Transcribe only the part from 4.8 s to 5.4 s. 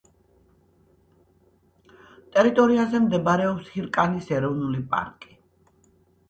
პარკი.